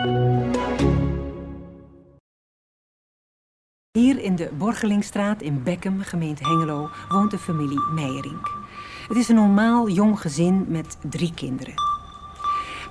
Hier 0.00 0.12
in 4.22 4.36
de 4.36 4.50
Borgelingstraat 4.58 5.42
in 5.42 5.62
Beckum, 5.62 6.00
gemeente 6.00 6.48
Hengelo, 6.48 6.90
woont 7.08 7.30
de 7.30 7.38
familie 7.38 7.80
Meijerink. 7.94 8.50
Het 9.08 9.16
is 9.16 9.28
een 9.28 9.34
normaal 9.34 9.88
jong 9.88 10.20
gezin 10.20 10.64
met 10.68 10.96
drie 11.08 11.34
kinderen. 11.34 11.74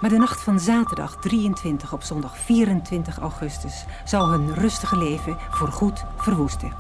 Maar 0.01 0.09
de 0.09 0.17
nacht 0.17 0.41
van 0.41 0.59
zaterdag 0.59 1.15
23 1.15 1.93
op 1.93 2.03
zondag 2.03 2.37
24 2.37 3.17
augustus 3.17 3.85
zou 4.05 4.31
hun 4.31 4.53
rustige 4.53 4.97
leven 4.97 5.37
voorgoed 5.49 6.03
verwoesten. 6.17 6.73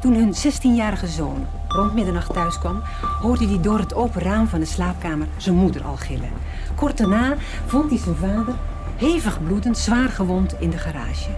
Toen 0.00 0.14
hun 0.14 0.34
16-jarige 0.34 1.06
zoon 1.06 1.46
rond 1.68 1.94
middernacht 1.94 2.32
thuis 2.32 2.58
kwam, 2.58 2.82
hoorde 3.20 3.46
hij 3.46 3.60
door 3.60 3.78
het 3.78 3.94
open 3.94 4.22
raam 4.22 4.46
van 4.46 4.60
de 4.60 4.66
slaapkamer 4.66 5.26
zijn 5.36 5.56
moeder 5.56 5.84
al 5.84 5.96
gillen. 5.96 6.30
Kort 6.74 6.98
daarna 6.98 7.36
vond 7.66 7.90
hij 7.90 7.98
zijn 7.98 8.16
vader 8.16 8.54
hevig 8.96 9.42
bloedend, 9.42 9.78
zwaar 9.78 10.08
gewond 10.08 10.60
in 10.60 10.70
de 10.70 10.78
garage. 10.78 11.30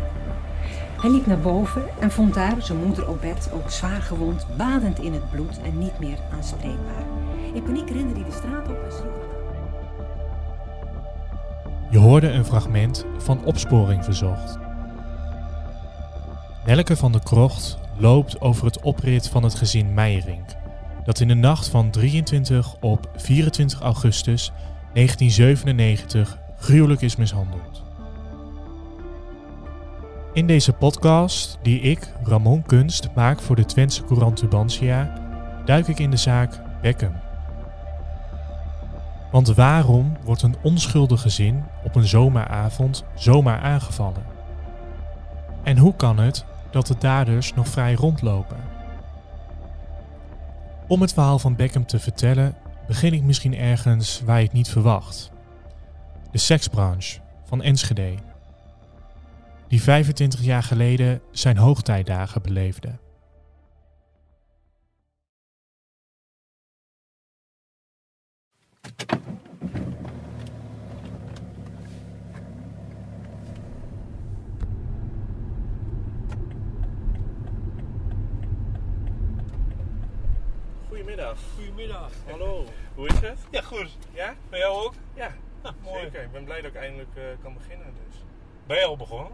Hij 1.01 1.11
liep 1.11 1.27
naar 1.27 1.39
boven 1.39 1.83
en 2.01 2.11
vond 2.11 2.35
daar 2.35 2.55
zijn 2.59 2.85
moeder 2.85 3.09
op 3.09 3.21
bed, 3.21 3.51
ook 3.53 3.71
zwaar 3.71 4.03
gewond, 4.03 4.47
badend 4.57 4.99
in 4.99 5.13
het 5.13 5.31
bloed 5.31 5.61
en 5.63 5.79
niet 5.79 5.99
meer 5.99 6.19
aanspreekbaar. 6.33 7.05
In 7.55 7.63
paniek 7.63 7.91
rende 7.91 8.15
hij 8.15 8.25
de 8.25 8.37
straat 8.37 8.69
op 8.69 8.85
en. 8.89 9.03
Je 11.91 11.99
hoorde 11.99 12.31
een 12.31 12.45
fragment 12.45 13.05
van 13.19 13.45
Opsporing 13.45 14.05
Verzocht. 14.05 14.59
Nelke 16.67 16.97
van 16.97 17.13
der 17.13 17.23
Krocht 17.23 17.79
loopt 17.97 18.41
over 18.41 18.65
het 18.65 18.81
oprit 18.81 19.29
van 19.29 19.43
het 19.43 19.55
gezin 19.55 19.95
Meijerink, 19.95 20.57
dat 21.05 21.21
in 21.21 21.29
de 21.29 21.35
nacht 21.35 21.69
van 21.69 21.91
23 21.91 22.75
op 22.81 23.11
24 23.17 23.81
augustus 23.81 24.53
1997 24.93 26.39
gruwelijk 26.59 27.01
is 27.01 27.17
mishandeld. 27.17 27.83
In 30.33 30.47
deze 30.47 30.73
podcast, 30.73 31.59
die 31.63 31.81
ik, 31.81 32.13
Ramon 32.23 32.63
Kunst, 32.63 33.09
maak 33.15 33.41
voor 33.41 33.57
de 33.57 33.65
Twentse 33.65 34.05
Courant 34.05 34.37
Tubantia, 34.37 35.13
duik 35.65 35.89
ik 35.89 35.99
in 35.99 36.11
de 36.11 36.17
zaak 36.17 36.61
Beckham. 36.83 37.13
Want 39.31 39.49
waarom 39.49 40.17
wordt 40.25 40.43
een 40.43 40.57
onschuldig 40.63 41.21
gezin 41.21 41.65
op 41.85 41.95
een 41.95 42.07
zomeravond 42.07 43.05
zomaar 43.15 43.61
aangevallen? 43.61 44.23
En 45.63 45.79
hoe 45.79 45.97
kan 45.97 46.19
het 46.19 46.45
dat 46.71 46.87
de 46.87 46.97
daders 46.99 47.55
nog 47.55 47.69
vrij 47.69 47.95
rondlopen? 47.95 48.57
Om 50.87 51.01
het 51.01 51.13
verhaal 51.13 51.39
van 51.39 51.57
Beckham 51.57 51.87
te 51.87 51.99
vertellen, 51.99 52.55
begin 52.87 53.13
ik 53.13 53.23
misschien 53.23 53.57
ergens 53.57 54.23
waar 54.25 54.39
je 54.39 54.45
het 54.45 54.53
niet 54.53 54.69
verwacht. 54.69 55.31
De 56.33 56.39
seksbranche 56.39 57.21
van 57.45 57.63
Enschede, 57.63 58.15
die 59.69 59.83
25 59.83 60.43
jaar 60.43 60.63
geleden 60.63 61.21
zijn 61.31 61.57
hoogtijdagen 61.57 62.43
beleefde. 62.43 62.99
Goedemiddag. 80.89 81.39
Goedemiddag. 81.55 82.11
Hallo. 82.31 82.65
Hoe 82.95 83.07
is 83.07 83.21
het? 83.21 83.39
Ja, 83.51 83.61
goed. 83.63 83.97
Ja? 84.13 84.35
Ben 84.51 84.59
jou 84.59 84.85
ook? 84.85 84.95
Ja. 85.15 85.35
mooi. 85.85 86.01
Zeker. 86.03 86.23
Ik 86.23 86.33
ben 86.33 86.45
blij 86.45 86.61
dat 86.61 86.71
ik 86.71 86.77
eindelijk 86.77 87.17
eh, 87.17 87.23
kan 87.43 87.55
beginnen 87.55 87.87
dus. 88.07 88.17
Ben 88.67 88.77
je 88.79 88.85
al 88.85 88.97
begonnen? 88.97 89.33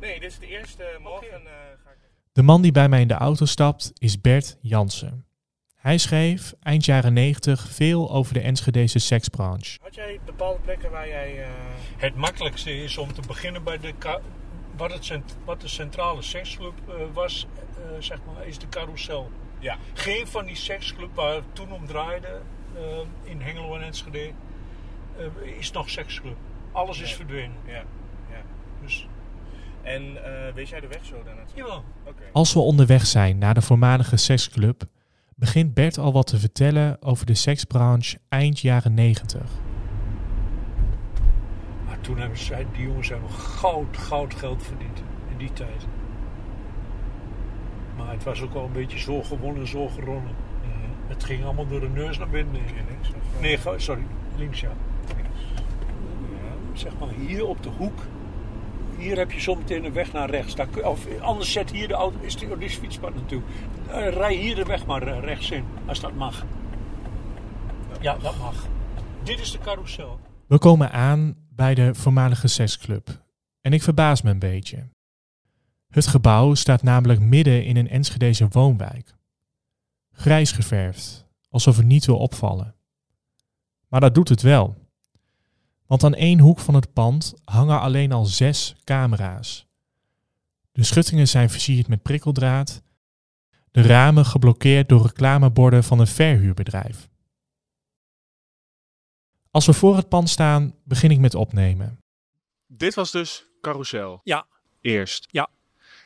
Nee, 0.00 0.20
dit 0.20 0.30
is 0.30 0.38
de 0.38 0.46
eerste. 0.46 0.98
Morgen 1.02 1.30
eh, 1.46 1.52
ga 1.84 1.90
ik... 1.90 1.96
De 2.32 2.42
man 2.42 2.62
die 2.62 2.72
bij 2.72 2.88
mij 2.88 3.00
in 3.00 3.08
de 3.08 3.14
auto 3.14 3.44
stapt 3.44 3.92
is 3.98 4.20
Bert 4.20 4.56
Jansen. 4.60 5.24
Hij 5.74 5.98
schreef 5.98 6.54
eind 6.62 6.84
jaren 6.84 7.12
90 7.12 7.68
veel 7.68 8.10
over 8.10 8.34
de 8.34 8.40
Enschedese 8.40 8.98
seksbranche. 8.98 9.78
Had 9.82 9.94
jij 9.94 10.20
bepaalde 10.24 10.60
plekken 10.60 10.90
waar 10.90 11.08
jij... 11.08 11.42
eh, 11.42 11.48
Het 11.96 12.14
makkelijkste 12.16 12.82
is 12.82 12.98
om 12.98 13.12
te 13.12 13.20
beginnen 13.26 13.62
bij 13.64 13.78
de 13.78 13.94
wat, 14.76 14.92
het 14.92 15.04
cent- 15.04 15.36
wat 15.44 15.60
de 15.60 15.68
centrale 15.68 16.22
seksclub 16.22 16.72
eh, 16.88 16.94
was, 17.12 17.46
eh, 17.76 17.82
zeg 17.98 18.18
maar, 18.24 18.46
is 18.46 18.58
de 18.58 18.68
carousel. 18.68 19.30
Ja. 19.58 19.76
Geen 19.94 20.26
van 20.26 20.44
die 20.46 20.56
seksclub 20.56 21.14
waar 21.14 21.34
het 21.34 21.44
toen 21.52 21.72
om 21.72 21.86
draaide 21.86 22.40
eh, 22.76 22.82
in 23.22 23.40
Hengelo 23.40 23.74
en 23.76 23.82
Enschede 23.82 24.30
eh, 25.18 25.58
is 25.58 25.70
nog 25.70 25.90
seksclub. 25.90 26.36
Alles 26.72 27.00
is 27.00 27.14
verdwenen. 27.14 27.56
Ja. 27.66 27.82
ja. 28.30 28.42
Dus 28.82 29.08
En 29.82 30.02
eh, 30.24 30.54
weet 30.54 30.68
jij 30.68 30.80
de 30.80 30.86
weg 30.86 31.04
zo 31.04 31.22
daar 31.24 31.34
naartoe? 31.34 31.56
jawel. 31.56 31.84
Oké. 32.04 32.22
Als 32.32 32.52
we 32.52 32.60
onderweg 32.60 33.06
zijn 33.06 33.38
naar 33.38 33.54
de 33.54 33.62
voormalige 33.62 34.16
seksclub, 34.16 34.82
begint 35.34 35.74
Bert 35.74 35.98
al 35.98 36.12
wat 36.12 36.26
te 36.26 36.38
vertellen 36.38 37.02
over 37.02 37.26
de 37.26 37.34
seksbranche 37.34 38.18
eind 38.28 38.60
jaren 38.60 38.94
90. 38.94 39.40
Maar 41.86 42.00
toen 42.00 42.18
hebben 42.18 42.38
zij, 42.38 42.66
die 42.72 42.82
jongens 42.86 43.08
hebben 43.08 43.30
goud, 43.30 43.96
goud 43.96 44.34
geld 44.34 44.62
verdiend 44.62 45.02
in 45.30 45.36
die 45.38 45.52
tijd. 45.52 45.86
Maar 47.96 48.10
het 48.12 48.24
was 48.24 48.40
ook 48.42 48.52
wel 48.52 48.64
een 48.64 48.72
beetje 48.72 48.98
zo 48.98 49.22
gewonnen, 49.22 49.66
zo 49.68 49.88
geronnen. 49.88 50.34
Mhm. 50.62 51.08
Het 51.08 51.24
ging 51.24 51.44
allemaal 51.44 51.66
door 51.68 51.80
de 51.80 51.88
neus 51.88 52.18
naar 52.18 52.28
binnen. 52.28 52.54
Eh, 52.54 53.40
Nee, 53.40 53.58
sorry, 53.76 54.02
links 54.36 54.60
ja. 54.60 54.70
Zeg 56.76 56.98
maar 56.98 57.08
hier 57.08 57.46
op 57.46 57.62
de 57.62 57.68
hoek. 57.68 57.98
Hier 58.98 59.16
heb 59.16 59.32
je 59.32 59.40
zometeen 59.40 59.84
een 59.84 59.92
weg 59.92 60.12
naar 60.12 60.30
rechts. 60.30 60.54
Daar 60.54 60.68
of 60.82 61.20
anders 61.20 61.52
zet 61.52 61.70
hier 61.70 61.88
de 61.88 61.94
auto, 61.94 62.18
is 62.20 62.36
die, 62.36 62.50
oh, 62.50 62.60
is 62.60 62.74
fietspad 62.74 63.14
natuurlijk. 63.14 63.50
Eh, 63.88 64.08
rij 64.08 64.34
hier 64.34 64.54
de 64.54 64.64
weg 64.64 64.86
maar 64.86 65.02
eh, 65.02 65.20
rechts 65.20 65.50
in, 65.50 65.64
als 65.86 66.00
dat 66.00 66.14
mag. 66.14 66.44
Ja, 68.00 68.16
dat 68.16 68.38
mag. 68.38 68.66
Dit 69.22 69.40
is 69.40 69.52
de 69.52 69.58
carousel. 69.58 70.20
We 70.46 70.58
komen 70.58 70.92
aan 70.92 71.36
bij 71.48 71.74
de 71.74 71.94
voormalige 71.94 72.48
seksclub. 72.48 73.24
En 73.60 73.72
ik 73.72 73.82
verbaas 73.82 74.22
me 74.22 74.30
een 74.30 74.38
beetje. 74.38 74.88
Het 75.88 76.06
gebouw 76.06 76.54
staat 76.54 76.82
namelijk 76.82 77.20
midden 77.20 77.64
in 77.64 77.76
een 77.76 77.88
Enschedeze 77.88 78.48
woonwijk. 78.48 79.14
Grijs 80.12 80.52
geverfd, 80.52 81.26
alsof 81.48 81.76
het 81.76 81.86
niet 81.86 82.06
wil 82.06 82.18
opvallen. 82.18 82.74
Maar 83.88 84.00
dat 84.00 84.14
doet 84.14 84.28
het 84.28 84.42
wel. 84.42 84.85
Want 85.86 86.04
aan 86.04 86.14
één 86.14 86.38
hoek 86.38 86.58
van 86.58 86.74
het 86.74 86.92
pand 86.92 87.34
hangen 87.44 87.80
alleen 87.80 88.12
al 88.12 88.24
zes 88.24 88.74
camera's. 88.84 89.66
De 90.72 90.82
schuttingen 90.84 91.28
zijn 91.28 91.50
versierd 91.50 91.88
met 91.88 92.02
prikkeldraad. 92.02 92.82
De 93.70 93.82
ramen 93.82 94.24
geblokkeerd 94.24 94.88
door 94.88 95.02
reclameborden 95.02 95.84
van 95.84 95.98
een 95.98 96.06
verhuurbedrijf. 96.06 97.08
Als 99.50 99.66
we 99.66 99.72
voor 99.72 99.96
het 99.96 100.08
pand 100.08 100.28
staan, 100.28 100.74
begin 100.84 101.10
ik 101.10 101.18
met 101.18 101.34
opnemen. 101.34 102.00
Dit 102.66 102.94
was 102.94 103.10
dus 103.10 103.44
Carousel? 103.60 104.20
Ja. 104.24 104.46
Eerst? 104.80 105.26
Ja. 105.30 105.48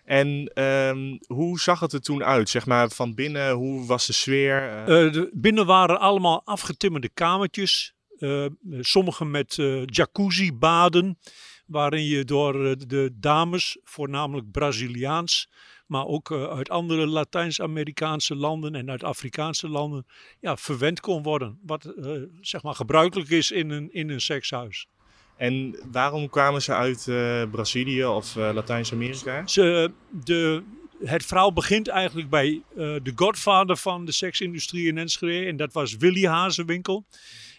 En 0.04 0.50
ehm, 0.54 1.18
hoe 1.26 1.60
zag 1.60 1.80
het 1.80 1.92
er 1.92 2.00
toen 2.00 2.24
uit? 2.24 2.48
Zeg 2.48 2.66
maar 2.66 2.90
van 2.90 3.14
binnen, 3.14 3.52
hoe 3.52 3.86
was 3.86 4.06
de 4.06 4.12
sfeer? 4.12 4.68
Eh, 4.68 4.80
Eh, 5.06 5.12
de, 5.12 5.30
binnen 5.32 5.66
waren 5.66 6.00
allemaal 6.00 6.42
afgetimmerde 6.44 7.08
kamertjes. 7.08 7.94
Eh, 8.20 8.46
sommige 8.80 9.24
met 9.24 9.58
eh, 9.58 9.84
jacuzzi-baden. 9.86 11.18
Waarin 11.66 12.04
je 12.04 12.24
door 12.24 12.66
eh, 12.66 12.72
de 12.86 13.10
dames, 13.14 13.78
voornamelijk 13.84 14.50
Braziliaans. 14.50 15.48
Maar 15.86 16.06
ook 16.06 16.30
eh, 16.30 16.44
uit 16.44 16.70
andere 16.70 17.06
Latijns-Amerikaanse 17.06 18.36
landen 18.36 18.74
en 18.74 18.90
uit 18.90 19.04
Afrikaanse 19.04 19.68
landen. 19.68 20.06
Ja, 20.40 20.56
verwend 20.56 21.00
kon 21.00 21.22
worden. 21.22 21.58
Wat 21.62 21.84
eh, 21.84 22.10
zeg 22.40 22.62
maar 22.62 22.74
gebruikelijk 22.74 23.30
is 23.30 23.50
in 23.50 23.70
een, 23.70 23.92
in 23.92 24.10
een 24.10 24.20
sekshuis. 24.20 24.86
en 25.36 25.78
waarom 25.92 26.28
kwamen 26.28 26.62
ze 26.62 26.74
uit 26.74 27.08
eh, 27.08 27.42
Brazilië 27.50 28.04
of 28.04 28.36
eh, 28.36 28.50
Latijns-Amerika? 28.54 29.46
Ze, 29.46 29.92
de, 30.24 30.62
het 31.04 31.24
verhaal 31.26 31.52
begint 31.52 31.88
eigenlijk 31.88 32.30
bij 32.30 32.62
eh, 32.70 32.76
de 32.76 33.12
godvader 33.14 33.76
van 33.76 34.04
de 34.04 34.12
seksindustrie 34.12 34.86
in 34.86 34.98
Enschede. 34.98 35.46
En 35.46 35.56
dat 35.56 35.72
was 35.72 35.96
Willy 35.96 36.26
Hazewinkel. 36.26 37.04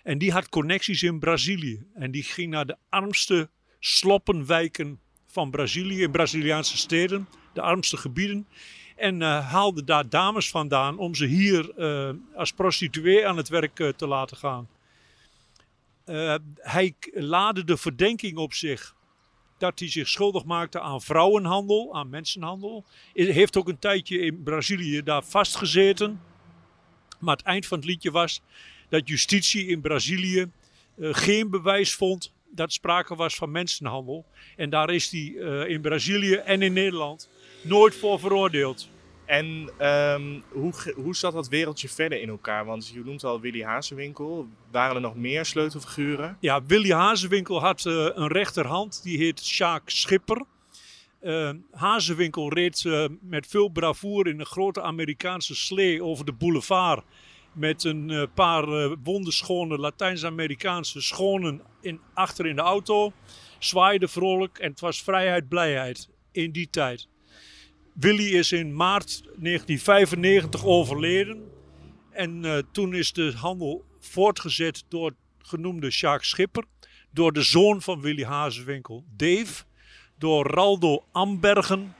En 0.04 0.18
die 0.18 0.32
had 0.32 0.50
connecties 0.50 1.04
in 1.04 1.20
Brazilië. 1.20 1.86
En 1.94 2.12
die 2.12 2.24
ging 2.24 2.50
naar 2.50 2.66
de 2.66 2.78
armste 2.90 3.50
sloppenwijken 3.80 5.00
van 5.28 5.52
Brazilië, 5.52 6.02
in 6.02 6.12
Braziliaanse 6.12 6.78
steden, 6.78 7.28
de 7.54 7.62
armste 7.62 7.98
gebieden. 7.98 8.48
En 8.96 9.22
eh, 9.22 9.52
haalde 9.52 9.84
daar 9.84 10.10
dames 10.10 10.50
vandaan 10.50 10.98
om 10.98 11.16
ze 11.16 11.26
hier 11.26 11.70
eh, 11.70 12.10
als 12.36 12.54
prostituee 12.54 13.28
aan 13.28 13.38
het 13.38 13.50
werk 13.50 13.80
eh, 13.80 13.88
te 13.88 14.08
laten 14.08 14.38
gaan. 14.38 14.70
Hij 16.56 16.96
laadde 17.14 17.64
de 17.64 17.78
verdenking 17.78 18.38
op 18.38 18.54
zich 18.54 18.96
dat 19.58 19.80
hij 19.80 19.90
zich 19.90 20.08
schuldig 20.08 20.46
maakte 20.46 20.80
aan 20.80 21.02
vrouwenhandel, 21.02 21.96
aan 21.96 22.10
mensenhandel. 22.10 22.86
Hij 23.14 23.26
heeft 23.26 23.58
ook 23.58 23.68
een 23.68 23.80
tijdje 23.80 24.20
in 24.20 24.44
Brazilië 24.44 25.04
daar 25.04 25.24
vastgezeten. 25.24 26.22
Maar 27.20 27.36
het 27.36 27.46
eind 27.46 27.66
van 27.66 27.78
het 27.78 27.88
liedje 27.88 28.12
was 28.12 28.42
dat 28.92 29.08
justitie 29.08 29.68
in 29.68 29.82
Brazilië 29.82 30.52
eh, 31.00 31.10
geen 31.12 31.50
bewijs 31.50 31.94
vond 31.94 32.32
dat 32.52 32.74
sprake 32.74 33.16
was 33.16 33.36
van 33.36 33.52
mensenhandel. 33.52 34.26
En 34.56 34.70
daar 34.70 34.90
is 34.90 35.10
hij 35.10 35.36
eh, 35.40 35.70
in 35.70 35.82
Brazilië 35.82 36.34
en 36.34 36.62
in 36.62 36.74
Nederland 36.74 37.30
nooit 37.62 37.96
voor 37.96 38.20
veroordeeld. 38.20 38.90
En 39.26 39.70
ehm, 39.78 40.40
hoe, 40.50 40.74
hoe 40.96 41.16
zat 41.16 41.34
dat 41.34 41.48
wereldje 41.48 41.90
verder 41.90 42.22
in 42.22 42.30
elkaar? 42.30 42.66
Want 42.66 42.88
je 42.88 43.02
noemt 43.06 43.24
al 43.24 43.40
Willy 43.40 43.64
Hazenwinkel. 43.64 44.48
Waren 44.72 44.96
er 44.96 45.02
nog 45.02 45.16
meer 45.16 45.46
sleutelfiguren? 45.46 46.38
Ja, 46.40 46.64
Willy 46.64 46.92
Hazewinkel 46.92 47.62
had 47.62 47.86
eh, 47.86 48.08
een 48.14 48.28
rechterhand, 48.28 49.04
die 49.04 49.18
heet 49.18 49.44
Sjaak 49.44 49.90
Schipper. 49.90 50.46
Eh 51.20 51.50
Hazewinkel 51.72 52.54
reed 52.54 52.86
met 53.22 53.48
veel 53.48 53.70
bravoer 53.70 54.28
in 54.28 54.40
een 54.40 54.46
grote 54.46 54.82
Amerikaanse 54.82 55.56
slee 55.56 56.04
over 56.04 56.26
de 56.26 56.32
boulevard. 56.32 57.04
Met 57.54 57.84
een 57.84 58.10
eh, 58.10 58.24
paar 58.34 58.64
eh, 58.64 58.92
wonderschone 59.04 59.78
Latijns-Amerikaanse 59.78 61.02
schoenen 61.02 61.62
in, 61.82 62.00
achter 62.14 62.46
in 62.46 62.56
de 62.56 62.62
auto. 62.62 63.14
Zwaaide 63.60 64.08
vrolijk 64.08 64.58
en 64.58 64.70
het 64.70 64.80
was 64.80 65.04
vrijheid, 65.04 65.48
blijheid 65.48 66.10
in 66.32 66.52
die 66.52 66.70
tijd. 66.70 67.08
Willy 67.94 68.36
is 68.36 68.52
in 68.52 68.76
maart 68.76 69.22
1995 69.24 70.66
overleden. 70.66 71.44
En 72.12 72.46
eh, 72.46 72.58
toen 72.72 72.94
is 72.94 73.14
de 73.14 73.32
handel 73.36 73.86
voortgezet 74.00 74.84
door 74.88 75.14
genoemde 75.38 75.92
Sjaak 75.92 76.24
Schipper. 76.24 76.64
Door 77.14 77.34
de 77.34 77.42
zoon 77.42 77.82
van 77.82 78.02
Willy 78.02 78.24
Hazewinkel, 78.24 79.06
Dave. 79.16 79.64
Door 80.18 80.48
Raldo 80.48 81.06
Ambergen. 81.12 81.96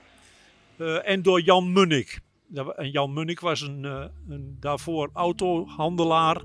en 1.04 1.22
door 1.22 1.42
Jan 1.42 1.72
Munnik. 1.72 2.22
En 2.54 2.92
Jan 2.92 3.14
Munnik 3.14 3.40
was 3.40 3.62
een, 3.62 3.86
eh, 3.86 4.06
een 4.30 4.58
daarvoor 4.60 5.10
autohandelaar. 5.14 6.42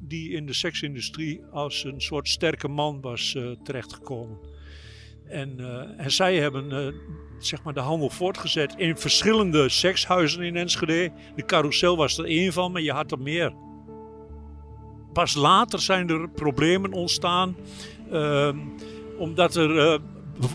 Die 0.00 0.30
in 0.30 0.46
de 0.46 0.52
seksindustrie 0.52 1.44
als 1.44 1.84
een 1.84 2.00
soort 2.00 2.28
sterke 2.28 2.68
man 2.68 3.00
was 3.00 3.34
eh, 3.34 3.50
terechtgekomen. 3.62 4.38
En, 5.24 5.60
eh, 5.60 6.04
en 6.04 6.10
zij 6.10 6.36
hebben 6.36 6.94
zeg 7.38 7.62
maar 7.62 7.74
de 7.74 7.80
handel 7.80 8.10
voortgezet 8.10 8.74
in 8.76 8.96
verschillende 8.96 9.68
sekshuizen 9.68 10.42
in 10.42 10.56
Enschede. 10.56 11.12
De 11.34 11.44
carousel 11.44 11.96
was 11.96 12.18
er 12.18 12.24
één 12.24 12.52
van, 12.52 12.72
maar 12.72 12.82
je 12.82 12.92
had 12.92 13.12
er 13.12 13.20
meer. 13.20 13.52
Pas 15.12 15.34
later 15.34 15.80
zijn 15.80 16.08
er 16.08 16.30
problemen 16.30 16.92
ontstaan. 16.92 17.56
ehm, 18.10 18.58
omdat 19.18 19.54
er 19.56 20.00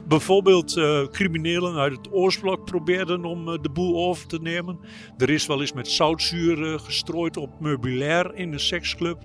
bijvoorbeeld 0.07 0.77
eh, 0.77 1.07
criminelen 1.11 1.75
uit 1.75 1.97
het 1.97 2.11
Oostblok 2.11 2.65
probeerden 2.65 3.25
om 3.25 3.49
eh, 3.49 3.61
de 3.61 3.69
boel 3.69 4.07
over 4.07 4.27
te 4.27 4.41
nemen. 4.41 4.79
Er 5.17 5.29
is 5.29 5.45
wel 5.45 5.61
eens 5.61 5.73
met 5.73 5.87
zoutzuur 5.87 6.73
eh, 6.73 6.79
gestrooid 6.79 7.37
op 7.37 7.59
meubilair 7.59 8.35
in 8.35 8.53
een 8.53 8.59
seksclub. 8.59 9.17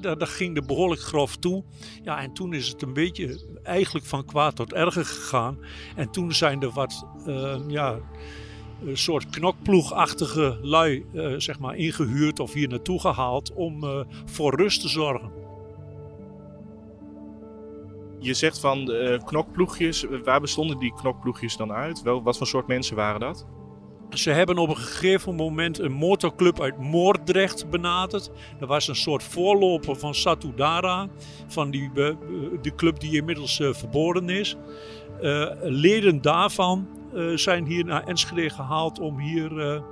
Daar, 0.00 0.26
ging 0.26 0.56
er 0.56 0.66
behoorlijk 0.66 1.00
grof 1.00 1.36
toe. 1.36 1.64
Ja, 2.02 2.20
en 2.20 2.32
toen 2.32 2.54
is 2.54 2.68
het 2.68 2.82
een 2.82 2.92
beetje 2.92 3.58
eigenlijk 3.62 4.06
van 4.06 4.24
kwaad 4.24 4.56
tot 4.56 4.72
erger 4.72 5.04
gegaan. 5.04 5.58
En 5.96 6.10
toen 6.10 6.32
zijn 6.32 6.62
er 6.62 6.70
wat, 6.70 7.06
eh, 7.26 7.58
ja, 7.68 7.98
een 8.84 8.98
soort 8.98 9.30
knokploegachtige 9.30 10.58
lui, 10.62 11.04
zeg 11.36 11.58
maar, 11.58 11.76
ingehuurd 11.76 12.40
of 12.40 12.52
hier 12.52 12.68
naartoe 12.68 13.00
gehaald 13.00 13.52
om 13.52 13.84
voor 14.24 14.54
rust 14.56 14.80
te 14.80 14.88
zorgen. 14.88 15.39
Je 18.20 18.34
zegt 18.34 18.58
van 18.60 18.92
eh, 18.92 19.18
knokploegjes. 19.24 20.04
Waar 20.24 20.40
bestonden 20.40 20.78
die 20.78 20.94
knokploegjes 20.94 21.56
dan 21.56 21.72
uit? 21.72 22.02
Wel, 22.02 22.22
wat 22.22 22.36
voor 22.36 22.46
soort 22.46 22.66
mensen 22.66 22.96
waren 22.96 23.20
dat? 23.20 23.46
Ze 24.10 24.30
hebben 24.30 24.58
op 24.58 24.68
een 24.68 24.76
gegeven 24.76 25.34
moment 25.34 25.78
een 25.78 25.92
motorclub 25.92 26.60
uit 26.60 26.78
Moordrecht 26.78 27.70
benaderd. 27.70 28.30
Dat 28.58 28.68
was 28.68 28.88
een 28.88 28.96
soort 28.96 29.22
voorloper 29.22 29.96
van 29.96 30.14
Satudara, 30.14 31.08
van 31.46 31.70
die, 31.70 31.90
eh, 31.94 32.14
de 32.62 32.74
club 32.76 33.00
die 33.00 33.16
inmiddels 33.16 33.60
eh, 33.60 33.72
verboden 33.72 34.28
is. 34.28 34.56
Eh, 35.20 35.46
leden 35.60 36.22
daarvan 36.22 36.88
eh, 37.14 37.26
zijn 37.36 37.66
hier 37.66 37.84
naar 37.84 38.04
Enschede 38.06 38.50
gehaald 38.50 38.98
om 39.00 39.18
hier 39.18 39.58
eh, 39.60 39.82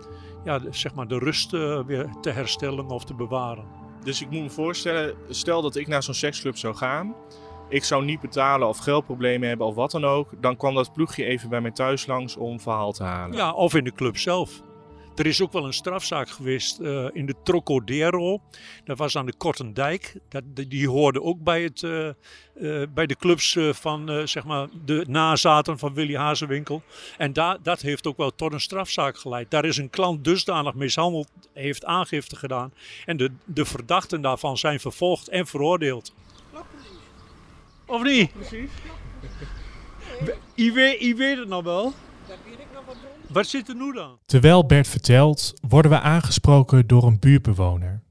ja, 0.45 0.59
de- 0.59 0.69
zeg 0.71 0.95
maar 0.95 1.09
de 1.09 1.19
rust 1.19 1.55
eh, 1.55 1.85
weer 1.87 2.09
te 2.21 2.31
herstellen 2.31 2.89
of 2.89 3.05
te 3.05 3.15
bewaren. 3.15 3.65
Dus 4.05 4.23
ik 4.23 4.31
moet 4.31 4.43
me 4.43 4.51
voorstellen, 4.51 5.15
stel 5.29 5.63
dat 5.63 5.77
ik 5.77 5.87
naar 5.87 6.03
zo'n 6.03 6.15
seksclub 6.15 6.57
zou 6.57 6.75
gaan. 6.75 7.15
Ik 7.69 7.85
zou 7.85 8.05
niet 8.05 8.21
betalen 8.21 8.69
of 8.69 8.79
geldproblemen 8.79 9.49
hebben 9.49 9.67
of 9.67 9.75
wat 9.75 9.91
dan 9.91 10.05
ook. 10.05 10.31
Dan 10.41 10.57
kwam 10.57 10.75
dat 10.75 10.93
ploegje 10.93 11.25
even 11.25 11.49
bij 11.49 11.61
mij 11.61 11.71
thuis 11.71 12.07
langs 12.07 12.37
om 12.37 12.61
verhaal 12.61 12.93
te 12.93 13.03
halen. 13.03 13.37
Ja, 13.37 13.53
of 13.53 13.75
in 13.75 13.85
de 13.85 13.93
club 13.93 14.17
zelf. 14.17 14.61
Er 15.17 15.27
is 15.27 15.43
ook 15.43 15.53
wel 15.53 15.65
een 15.65 15.73
strafzaak 15.73 16.29
geweest 16.29 16.79
eh, 16.81 17.07
in 17.13 17.27
de 17.27 17.35
Trocadero. 17.43 18.41
Dat 18.85 18.99
was 18.99 19.17
aan 19.17 19.27
de 19.27 19.37
Kortendijk. 19.37 20.15
Dat, 20.29 20.43
die- 20.69 20.89
hoorde 20.89 21.23
ook 21.23 21.43
bij, 21.43 21.63
het, 21.63 21.83
eh, 21.83 22.09
eh, 22.09 22.15
bij 22.95 23.07
de 23.07 23.17
clubs 23.17 23.57
van 23.71 24.11
eh, 24.11 24.27
zeg 24.27 24.45
maar 24.45 24.69
de 24.85 25.05
nazaten 25.09 25.79
van 25.79 25.95
Willy 25.95 26.17
Hazewinkel. 26.17 26.83
En 27.17 27.33
daar 27.33 27.57
dat 27.63 27.81
heeft 27.81 28.07
ook 28.07 28.17
wel 28.17 28.35
tot 28.35 28.53
een 28.53 28.61
strafzaak 28.61 29.19
geleid. 29.19 29.51
Daar 29.51 29.65
is 29.65 29.77
een 29.77 29.91
klant 29.91 30.25
dusdanig 30.25 30.75
mishandeld, 30.75 31.31
heeft 31.53 31.85
aangifte 31.85 32.37
gedaan. 32.37 32.73
En 33.05 33.17
de, 33.17 33.31
de 33.45 33.65
verdachten 33.65 34.21
daarvan 34.21 34.57
zijn 34.59 34.81
vervolgd 34.81 35.29
en 35.29 35.47
veroordeeld. 35.47 36.13
Of 37.89 38.03
niet? 38.03 38.33
Precies. 38.33 38.71
Je 40.55 40.73
weet, 40.73 41.01
je 41.01 41.15
weet 41.15 41.39
het 41.39 41.49
nog 41.49 41.63
wel. 41.63 41.93
Wat 43.29 43.47
zit 43.47 43.69
er 43.69 43.75
nu 43.75 43.93
dan? 43.93 44.19
Terwijl 44.27 44.67
Bert 44.67 44.89
vertelt, 44.89 45.55
worden 45.69 45.91
we 45.91 46.01
aangesproken 46.01 46.87
door 46.87 47.05
een 47.05 47.19
buurtbewoner. 47.19 48.03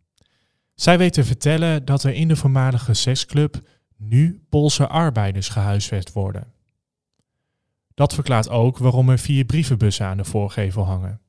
Zij 0.76 0.98
weet 0.98 1.14
te 1.14 1.24
vertellen 1.24 1.86
dat 1.86 2.04
er 2.04 2.14
in 2.14 2.28
de 2.28 2.36
voormalige 2.36 2.94
seksclub 2.94 3.62
nu 3.98 4.46
Poolse 4.50 4.88
arbeiders 4.88 5.50
gehuisvest 5.50 6.14
worden. 6.14 6.54
Dat 7.94 8.14
verklaart 8.14 8.50
ook 8.50 8.78
waarom 8.78 9.10
er 9.10 9.20
vier 9.20 9.46
brievenbussen 9.46 10.06
aan 10.06 10.18
de 10.18 10.26
voorgevel 10.26 10.86
hangen. 10.86 11.22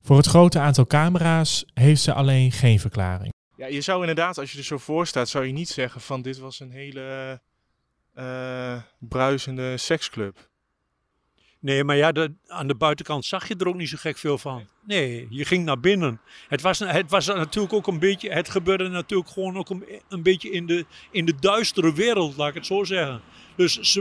Voor 0.00 0.16
het 0.16 0.26
grote 0.26 0.58
aantal 0.58 0.86
camera's 0.86 1.64
heeft 1.74 2.02
ze 2.02 2.12
alleen 2.12 2.52
geen 2.52 2.80
verklaring. 2.80 3.29
Ja, 3.60 3.66
je 3.66 3.80
zou 3.80 4.00
inderdaad, 4.00 4.38
als 4.38 4.52
je 4.52 4.58
er 4.58 4.64
zo 4.64 4.78
voor 4.78 5.06
staat, 5.06 5.28
zou 5.28 5.46
je 5.46 5.52
niet 5.52 5.68
zeggen 5.68 6.00
van 6.00 6.22
dit 6.22 6.38
was 6.38 6.60
een 6.60 6.70
hele 6.70 7.40
eh 8.14 8.82
bruisende 8.98 9.76
seksclub. 9.76 10.48
Nee, 11.58 11.84
maar 11.84 11.96
ja, 11.96 12.28
aan 12.46 12.66
de 12.66 12.74
buitenkant 12.74 13.24
zag 13.24 13.48
je 13.48 13.56
er 13.56 13.68
ook 13.68 13.74
niet 13.74 13.88
zo 13.88 13.96
gek 14.00 14.18
veel 14.18 14.38
van. 14.38 14.68
Nee, 14.86 15.26
je 15.30 15.44
ging 15.44 15.64
naar 15.64 15.80
binnen. 15.80 16.20
Het 16.48 16.60
was, 16.60 16.78
het 16.78 17.10
was 17.10 17.26
natuurlijk 17.26 17.72
ook 17.72 17.86
een 17.86 17.98
beetje, 17.98 18.32
het 18.32 18.48
gebeurde 18.48 18.88
natuurlijk 18.88 19.30
gewoon 19.30 19.56
ook 19.56 19.70
een, 19.70 19.84
een 20.08 20.22
beetje 20.22 20.50
in 20.50 20.66
de, 20.66 20.86
in 21.10 21.24
de 21.24 21.34
duistere 21.40 21.94
wereld, 21.94 22.36
laat 22.36 22.48
ik 22.48 22.54
het 22.54 22.66
zo 22.66 22.84
zeggen. 22.84 23.20
Dus 23.56 23.98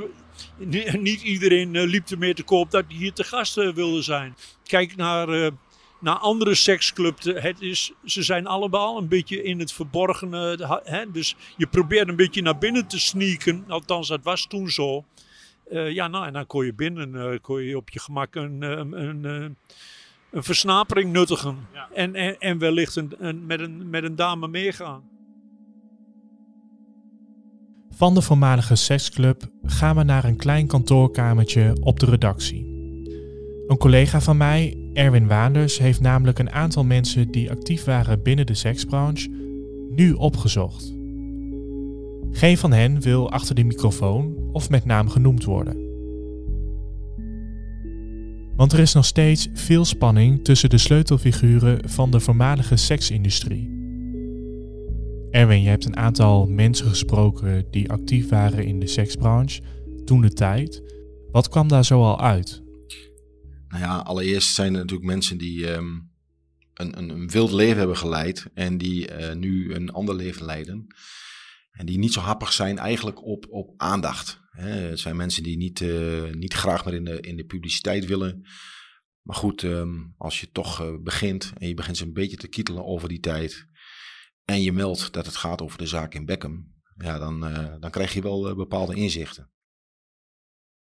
niet 0.99 1.21
iedereen 1.21 1.75
eh, 1.75 1.87
liep 1.87 2.09
ermee 2.09 2.33
te 2.33 2.43
koop 2.43 2.71
dat 2.71 2.85
hij 2.87 2.97
hier 2.97 3.13
te 3.13 3.23
gast 3.23 3.57
eh, 3.57 3.73
wilde 3.73 4.01
zijn. 4.01 4.35
Kijk 4.63 4.95
naar, 4.95 5.29
eh, 5.29 5.51
naar 5.99 6.15
andere 6.15 6.55
seksclubs. 6.55 7.25
Het 7.25 7.61
is, 7.61 7.91
ze 8.05 8.23
zijn 8.23 8.47
allemaal 8.47 8.97
een 8.97 9.07
beetje 9.07 9.43
in 9.43 9.59
het 9.59 9.73
verborgene. 9.73 10.79
Hè? 10.83 11.11
Dus 11.11 11.35
je 11.57 11.67
probeert 11.67 12.07
een 12.07 12.15
beetje 12.15 12.41
naar 12.41 12.57
binnen 12.57 12.87
te 12.87 12.99
sneaken. 12.99 13.63
Althans, 13.67 14.07
dat 14.07 14.23
was 14.23 14.47
toen 14.47 14.69
zo. 14.69 15.05
Eh, 15.69 15.91
ja, 15.91 16.07
nou, 16.07 16.25
en 16.25 16.33
dan 16.33 16.47
kon 16.47 16.65
je 16.65 16.73
binnen 16.73 17.15
eh, 17.15 17.37
kon 17.41 17.63
je 17.63 17.77
op 17.77 17.89
je 17.89 17.99
gemak 17.99 18.35
een, 18.35 18.63
eh, 18.63 18.69
een, 18.69 18.93
een, 18.93 19.57
een 20.31 20.43
versnapering 20.43 21.11
nuttigen. 21.11 21.57
En, 21.93 22.15
en, 22.15 22.39
en 22.39 22.57
wellicht 22.57 22.95
een, 22.95 23.13
een, 23.17 23.45
met, 23.45 23.59
een, 23.59 23.89
met 23.89 24.03
een 24.03 24.15
dame 24.15 24.47
meegaan. 24.47 25.03
Van 27.89 28.13
de 28.13 28.21
voormalige 28.21 28.75
seksclub 28.75 29.43
gaan 29.63 29.95
we 29.95 30.03
naar 30.03 30.23
een 30.23 30.37
klein 30.37 30.67
kantoorkamertje 30.67 31.77
op 31.81 31.99
de 31.99 32.05
redactie. 32.05 32.65
Een 33.67 33.77
collega 33.77 34.21
van 34.21 34.37
mij, 34.37 34.77
Erwin 34.93 35.27
Waanders, 35.27 35.77
heeft 35.77 36.01
namelijk 36.01 36.39
een 36.39 36.51
aantal 36.51 36.83
mensen 36.83 37.31
die 37.31 37.51
actief 37.51 37.83
waren 37.83 38.21
binnen 38.21 38.45
de 38.45 38.53
seksbranche 38.53 39.29
nu 39.89 40.13
opgezocht. 40.13 40.93
Geen 42.31 42.57
van 42.57 42.71
hen 42.71 43.01
wil 43.01 43.31
achter 43.31 43.55
de 43.55 43.63
microfoon 43.63 44.35
of 44.51 44.69
met 44.69 44.85
naam 44.85 45.09
genoemd 45.09 45.43
worden. 45.43 45.87
Want 48.55 48.73
er 48.73 48.79
is 48.79 48.93
nog 48.93 49.05
steeds 49.05 49.47
veel 49.53 49.85
spanning 49.85 50.43
tussen 50.43 50.69
de 50.69 50.77
sleutelfiguren 50.77 51.89
van 51.89 52.11
de 52.11 52.19
voormalige 52.19 52.75
seksindustrie. 52.75 53.77
Erwin, 55.29 55.61
je 55.61 55.69
hebt 55.69 55.85
een 55.85 55.97
aantal 55.97 56.47
mensen 56.47 56.87
gesproken 56.87 57.65
die 57.71 57.91
actief 57.91 58.29
waren 58.29 58.65
in 58.65 58.79
de 58.79 58.87
seksbranche 58.87 59.61
toen 60.05 60.21
de 60.21 60.33
tijd. 60.33 60.83
Wat 61.31 61.49
kwam 61.49 61.67
daar 61.67 61.85
zoal 61.85 62.19
uit? 62.21 62.63
Nou 63.69 63.83
ja, 63.83 63.97
allereerst 63.97 64.53
zijn 64.53 64.73
er 64.73 64.79
natuurlijk 64.79 65.09
mensen 65.09 65.37
die 65.37 65.71
ehm, 65.71 65.99
een, 66.73 66.97
een, 66.97 67.09
een 67.09 67.29
wild 67.29 67.51
leven 67.51 67.77
hebben 67.77 67.97
geleid 67.97 68.47
en 68.53 68.77
die 68.77 69.07
eh, 69.07 69.35
nu 69.35 69.73
een 69.73 69.91
ander 69.91 70.15
leven 70.15 70.45
leiden. 70.45 70.87
En 71.71 71.85
die 71.85 71.97
niet 71.97 72.13
zo 72.13 72.19
happig 72.19 72.53
zijn 72.53 72.77
eigenlijk 72.77 73.25
op, 73.25 73.45
op 73.49 73.73
aandacht. 73.77 74.39
Het 74.49 74.99
zijn 74.99 75.15
mensen 75.15 75.43
die 75.43 75.57
niet, 75.57 75.81
eh, 75.81 76.31
niet 76.31 76.53
graag 76.53 76.85
meer 76.85 76.93
in 76.93 77.03
de, 77.03 77.19
in 77.19 77.37
de 77.37 77.45
publiciteit 77.45 78.05
willen. 78.05 78.47
Maar 79.21 79.35
goed, 79.35 79.63
ehm, 79.63 79.97
als 80.17 80.39
je 80.39 80.51
toch 80.51 80.81
eh, 80.81 80.93
begint 81.01 81.53
en 81.57 81.67
je 81.67 81.73
begint 81.73 81.97
ze 81.97 82.03
een 82.03 82.13
beetje 82.13 82.37
te 82.37 82.47
kietelen 82.47 82.85
over 82.85 83.09
die 83.09 83.19
tijd. 83.19 83.67
En 84.45 84.61
je 84.61 84.71
meldt 84.71 85.13
dat 85.13 85.25
het 85.25 85.35
gaat 85.35 85.61
over 85.61 85.77
de 85.77 85.87
zaak 85.87 86.13
in 86.13 86.25
Beckham. 86.25 86.77
ja, 86.97 87.17
dan, 87.17 87.39
dan 87.79 87.91
krijg 87.91 88.13
je 88.13 88.21
wel 88.21 88.55
bepaalde 88.55 88.95
inzichten. 88.95 89.49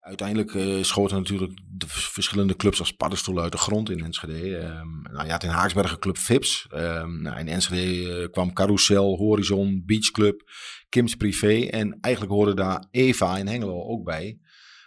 Uiteindelijk 0.08 0.54
uh, 0.54 0.84
schoten 0.84 1.18
natuurlijk 1.18 1.60
de 1.70 1.88
verschillende 1.88 2.56
clubs 2.56 2.80
als 2.80 2.92
paddenstoelen 2.92 3.44
uit 3.44 3.52
de 3.52 3.58
grond 3.58 3.90
in 3.90 4.04
Enschede. 4.04 4.58
Um, 4.58 5.02
nou, 5.02 5.28
je 5.28 5.38
in 5.40 5.50
Haaksbergen 5.50 6.00
club 6.00 6.18
Vips. 6.18 6.68
Um, 6.74 7.22
nou, 7.22 7.40
in 7.40 7.48
Enschede 7.48 8.30
kwam 8.30 8.54
Carousel, 8.54 9.18
Horizon, 9.18 9.84
Beach 9.86 10.12
Club, 10.12 10.42
Kim's 10.90 11.16
Privé. 11.16 11.66
En 11.66 11.98
eigenlijk 12.02 12.34
hoorde 12.34 12.54
daar 12.54 12.88
Eva 12.92 13.38
in 13.38 13.48
Hengelo 13.48 13.84
ook 13.84 14.04
bij. 14.04 14.40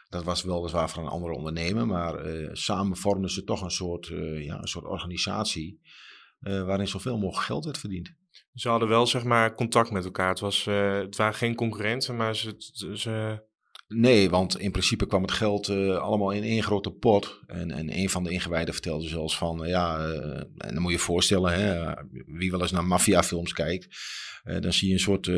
Dat 0.09 0.25
was 0.25 0.43
weliswaar 0.43 0.91
van 0.91 1.05
een 1.05 1.11
andere 1.11 1.35
ondernemer, 1.35 1.87
maar 1.87 2.27
uh, 2.27 2.49
samen 2.53 2.97
vormden 2.97 3.31
ze 3.31 3.45
toch 3.45 3.63
een 3.63 3.71
soort, 3.71 4.07
ja, 4.37 4.59
een 4.59 4.69
soort 4.69 4.85
organisatie 4.85 5.81
waarin 6.41 6.89
zoveel 6.89 7.19
mogelijk 7.19 7.47
geld 7.47 7.65
werd 7.65 7.79
verdiend. 7.79 8.15
Ze 8.55 8.69
hadden 8.69 8.89
wel 8.89 9.07
zeg 9.07 9.25
maar 9.25 9.55
contact 9.55 9.91
met 9.91 10.05
elkaar. 10.05 10.29
Het, 10.29 10.41
was, 10.41 10.65
het 10.65 11.17
waren 11.17 11.35
geen 11.35 11.55
concurrenten, 11.55 12.17
maar 12.17 12.37
ze, 12.37 12.55
ze... 12.95 13.49
Nee, 13.95 14.31
want 14.31 14.59
in 14.59 14.71
principe 14.71 15.07
kwam 15.07 15.23
het 15.23 15.31
geld 15.31 15.69
allemaal 15.99 16.31
in 16.31 16.43
één 16.43 16.63
grote 16.63 16.91
pot. 16.91 17.41
En, 17.47 17.71
en 17.71 17.99
een 17.99 18.11
van 18.11 18.25
de 18.25 18.31
ingewijden 18.31 18.75
vertelde 18.75 19.09
zelfs 19.09 19.37
van, 19.37 19.69
ja, 19.69 19.99
en 20.57 20.75
dan 20.75 20.83
moet 20.83 20.91
je 20.91 20.97
je 20.97 21.03
voorstellen, 21.03 21.53
hè, 21.53 21.95
wie 22.27 22.51
wel 22.51 22.61
eens 22.61 22.71
naar 22.71 22.85
maffiafilms 22.85 23.53
kijkt, 23.53 23.89
dan 24.61 24.73
zie 24.73 24.89
je 24.89 24.95
een 24.95 25.01
soort 25.01 25.31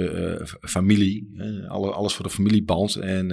familie, 0.61 1.35
alles 1.69 2.15
voor 2.15 2.25
de 2.25 2.31
familieband. 2.31 2.97
En 2.97 3.29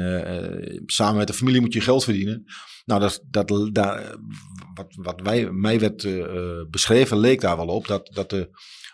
samen 0.86 1.18
met 1.18 1.28
de 1.28 1.34
familie 1.34 1.62
moet 1.62 1.74
je 1.74 1.82
geld 1.82 2.04
verdienen. 2.04 2.44
Nou, 2.86 3.02
dat, 3.02 3.24
dat, 3.30 3.70
daar, 3.72 4.18
wat, 4.74 4.96
wat 4.96 5.22
wij, 5.22 5.52
mij 5.52 5.80
werd 5.80 6.08
beschreven, 6.70 7.18
leek 7.18 7.42
daar 7.42 7.58
wel 7.58 7.68
op 7.68 7.88
dat, 7.88 8.10
dat 8.14 8.30
de, 8.30 8.50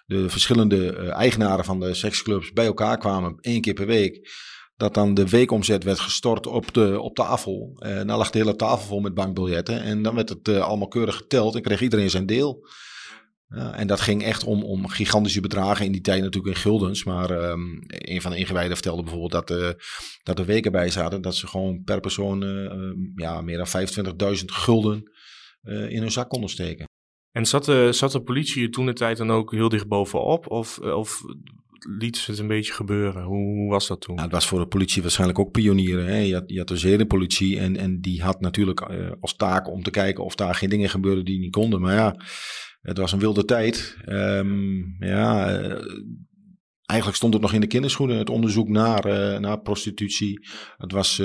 de 0.05 0.29
verschillende 0.29 0.93
eigenaren 0.95 1.65
van 1.65 1.79
de 1.79 1.93
seksclubs 1.93 2.51
bij 2.51 2.65
elkaar 2.65 2.97
kwamen 2.97 3.37
één 3.41 3.61
keer 3.61 3.73
per 3.73 3.87
week 3.87 4.29
dat 4.75 4.93
dan 4.93 5.13
de 5.13 5.29
weekomzet 5.29 5.83
werd 5.83 5.99
gestort 5.99 6.47
op 6.47 6.73
de, 6.73 7.01
op 7.01 7.15
de 7.15 7.23
afval. 7.23 7.75
En 7.79 8.07
dan 8.07 8.17
lag 8.17 8.29
de 8.29 8.37
hele 8.37 8.55
tafel 8.55 8.87
vol 8.87 8.99
met 8.99 9.13
bankbiljetten. 9.13 9.81
En 9.81 10.01
dan 10.01 10.15
werd 10.15 10.29
het 10.29 10.49
allemaal 10.49 10.87
keurig 10.87 11.15
geteld 11.15 11.55
en 11.55 11.61
kreeg 11.61 11.81
iedereen 11.81 12.09
zijn 12.09 12.25
deel. 12.25 12.67
Ja, 13.47 13.73
en 13.73 13.87
dat 13.87 14.01
ging 14.01 14.23
echt 14.23 14.43
om, 14.43 14.63
om 14.63 14.87
gigantische 14.87 15.41
bedragen 15.41 15.85
in 15.85 15.91
die 15.91 16.01
tijd 16.01 16.21
natuurlijk 16.21 16.55
in 16.55 16.61
guldens. 16.61 17.03
Maar 17.03 17.49
um, 17.49 17.83
een 17.87 18.21
van 18.21 18.31
de 18.31 18.37
ingewijden 18.37 18.73
vertelde 18.73 19.01
bijvoorbeeld 19.01 19.47
dat, 19.47 19.59
uh, 19.59 19.69
dat 20.23 20.39
er 20.39 20.45
weken 20.45 20.71
bij 20.71 20.89
zaten 20.89 21.21
dat 21.21 21.35
ze 21.35 21.47
gewoon 21.47 21.83
per 21.83 21.99
persoon 21.99 22.43
uh, 22.43 22.91
ja, 23.15 23.41
meer 23.41 23.57
dan 23.57 24.37
25.000 24.37 24.45
gulden 24.45 25.11
uh, 25.63 25.89
in 25.89 26.01
hun 26.01 26.11
zak 26.11 26.29
konden 26.29 26.49
steken. 26.49 26.85
En 27.31 27.45
zat 27.45 27.65
de, 27.65 27.91
zat 27.91 28.11
de 28.11 28.21
politie 28.21 28.69
toen 28.69 28.85
de 28.85 28.93
tijd 28.93 29.17
dan 29.17 29.31
ook 29.31 29.51
heel 29.51 29.69
dicht 29.69 29.87
bovenop? 29.87 30.51
Of, 30.51 30.79
of 30.79 31.21
liet 31.87 32.17
ze 32.17 32.31
het 32.31 32.39
een 32.39 32.47
beetje 32.47 32.73
gebeuren? 32.73 33.23
Hoe, 33.23 33.57
hoe 33.57 33.69
was 33.69 33.87
dat 33.87 34.01
toen? 34.01 34.15
Nou, 34.15 34.27
het 34.27 34.35
was 34.35 34.47
voor 34.47 34.59
de 34.59 34.67
politie 34.67 35.01
waarschijnlijk 35.01 35.39
ook 35.39 35.51
pionieren. 35.51 36.05
Hè? 36.05 36.17
Je, 36.17 36.33
had, 36.33 36.43
je 36.45 36.57
had 36.57 36.67
de 36.67 36.77
zedenpolitie 36.77 37.59
en, 37.59 37.77
en 37.77 38.01
die 38.01 38.21
had 38.21 38.41
natuurlijk 38.41 38.81
als 39.19 39.35
taak 39.35 39.69
om 39.69 39.83
te 39.83 39.91
kijken 39.91 40.23
of 40.23 40.35
daar 40.35 40.55
geen 40.55 40.69
dingen 40.69 40.89
gebeurden 40.89 41.25
die 41.25 41.39
niet 41.39 41.51
konden. 41.51 41.81
Maar 41.81 41.93
ja 41.93 42.15
het 42.85 42.97
was 42.97 43.11
een 43.11 43.19
wilde 43.19 43.45
tijd. 43.45 43.97
Um, 44.05 44.95
ja, 44.99 45.47
eh, 45.47 45.81
eigenlijk 46.85 47.17
stond 47.17 47.33
het 47.33 47.41
nog 47.41 47.53
in 47.53 47.61
de 47.61 47.67
kinderschoenen, 47.67 48.17
het 48.17 48.29
onderzoek 48.29 48.69
naar, 48.69 49.07
uh, 49.07 49.39
naar 49.39 49.61
prostitutie. 49.61 50.47
Het 50.77 50.91
was, 50.91 51.17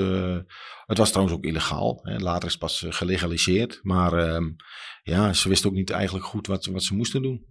het 0.85 0.97
was 0.97 1.09
trouwens 1.09 1.37
ook 1.37 1.45
illegaal. 1.45 1.99
Hè. 2.01 2.17
Later 2.17 2.45
is 2.45 2.51
het 2.51 2.61
pas 2.61 2.85
gelegaliseerd. 2.89 3.79
Maar 3.81 4.33
um, 4.33 4.55
ja, 5.03 5.33
ze 5.33 5.49
wisten 5.49 5.69
ook 5.69 5.75
niet 5.75 5.89
eigenlijk 5.89 6.25
goed 6.25 6.47
wat, 6.47 6.65
wat 6.65 6.83
ze 6.83 6.95
moesten 6.95 7.21
doen. 7.21 7.45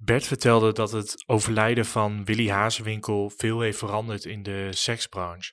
Bert 0.00 0.26
vertelde 0.26 0.72
dat 0.72 0.92
het 0.92 1.24
overlijden 1.26 1.84
van 1.84 2.24
Willy 2.24 2.48
Hazewinkel 2.48 3.30
veel 3.36 3.60
heeft 3.60 3.78
veranderd 3.78 4.24
in 4.24 4.42
de 4.42 4.68
seksbranche. 4.70 5.52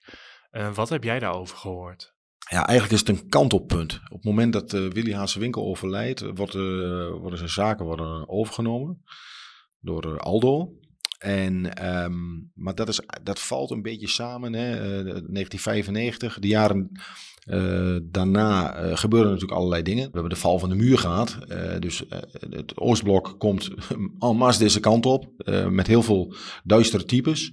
Uh, 0.51 0.73
wat 0.73 0.89
heb 0.89 1.03
jij 1.03 1.19
daarover 1.19 1.57
gehoord? 1.57 2.13
Ja, 2.49 2.67
eigenlijk 2.67 2.91
is 3.01 3.07
het 3.07 3.17
een 3.17 3.29
kantelpunt. 3.29 3.93
Op 3.93 4.15
het 4.15 4.23
moment 4.23 4.53
dat 4.53 4.73
uh, 4.73 4.91
Willy 4.91 5.13
Haase 5.13 5.39
Winkel 5.39 5.65
overlijdt, 5.65 6.21
uh, 6.21 6.29
worden 6.35 7.37
zijn 7.37 7.49
zaken 7.49 7.85
worden 7.85 8.29
overgenomen 8.29 9.03
door 9.79 10.19
Aldo. 10.19 10.73
En, 11.17 11.85
um, 12.03 12.51
maar 12.53 12.75
dat, 12.75 12.87
is, 12.87 13.01
dat 13.23 13.39
valt 13.39 13.71
een 13.71 13.81
beetje 13.81 14.07
samen. 14.07 14.53
Hè? 14.53 14.69
1995, 15.03 16.39
de 16.39 16.47
jaren 16.47 16.91
daarna 18.03 18.71
gebeuren 18.95 19.31
natuurlijk 19.31 19.57
allerlei 19.57 19.81
dingen. 19.81 20.03
We 20.03 20.11
hebben 20.11 20.29
de 20.29 20.35
val 20.35 20.59
van 20.59 20.69
de 20.69 20.75
muur 20.75 20.97
gehad. 20.97 21.37
dus 21.79 22.03
het 22.49 22.77
Oostblok 22.77 23.35
komt 23.37 23.69
en 24.19 24.35
masse 24.35 24.59
deze 24.59 24.79
kant 24.79 25.05
op. 25.05 25.31
met 25.69 25.87
heel 25.87 26.03
veel 26.03 26.35
duistere 26.63 27.05
types. 27.05 27.51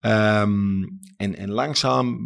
Um, 0.00 0.98
en, 1.16 1.36
en 1.36 1.50
langzaam 1.50 2.18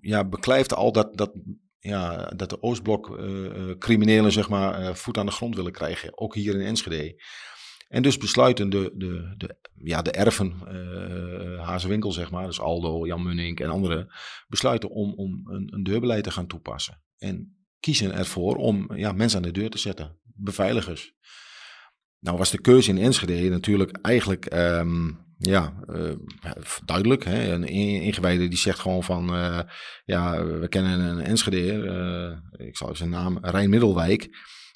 ja, 0.00 0.24
beklijft 0.28 0.74
al 0.74 0.92
dat, 0.92 1.16
dat, 1.16 1.32
ja, 1.78 2.26
dat 2.36 2.50
de 2.50 2.62
Oostblok 2.62 3.18
uh, 3.18 3.78
criminelen 3.78 4.32
zeg 4.32 4.48
maar, 4.48 4.80
uh, 4.80 4.94
voet 4.94 5.18
aan 5.18 5.26
de 5.26 5.32
grond 5.32 5.56
willen 5.56 5.72
krijgen. 5.72 6.18
Ook 6.18 6.34
hier 6.34 6.54
in 6.54 6.66
Enschede. 6.66 7.22
En 7.92 8.02
dus 8.02 8.18
besluiten 8.18 8.70
de, 8.70 8.92
de, 8.94 9.34
de, 9.36 9.56
ja, 9.74 10.02
de 10.02 10.10
erven, 10.10 10.54
uh, 10.72 11.66
Hazewinkel 11.66 12.12
zeg 12.12 12.30
maar, 12.30 12.46
dus 12.46 12.60
Aldo, 12.60 13.06
Jan 13.06 13.22
Munning 13.22 13.60
en 13.60 13.70
anderen, 13.70 14.08
besluiten 14.48 14.90
om, 14.90 15.14
om 15.14 15.42
een, 15.50 15.68
een 15.74 15.82
deurbeleid 15.82 16.24
te 16.24 16.30
gaan 16.30 16.46
toepassen. 16.46 17.02
En 17.18 17.56
kiezen 17.80 18.12
ervoor 18.12 18.56
om 18.56 18.96
ja, 18.96 19.12
mensen 19.12 19.38
aan 19.38 19.44
de 19.44 19.60
deur 19.60 19.70
te 19.70 19.78
zetten, 19.78 20.18
beveiligers. 20.22 21.14
Nou 22.18 22.38
was 22.38 22.50
de 22.50 22.60
keuze 22.60 22.90
in 22.90 22.98
Enschede 22.98 23.48
natuurlijk 23.48 23.98
eigenlijk 24.02 24.54
um, 24.54 25.18
ja, 25.38 25.74
uh, 25.86 26.12
duidelijk. 26.84 27.24
Hè? 27.24 27.52
Een 27.52 27.64
ingewijde 28.02 28.48
die 28.48 28.58
zegt 28.58 28.78
gewoon 28.78 29.02
van, 29.02 29.34
uh, 29.34 29.60
ja, 30.04 30.44
we 30.44 30.68
kennen 30.68 31.00
een 31.00 31.20
Enschede, 31.20 32.42
ik 32.56 32.76
zal 32.76 32.96
zijn 32.96 33.10
naam, 33.10 33.38
Rijn 33.40 33.70
Middelwijk. 33.70 34.30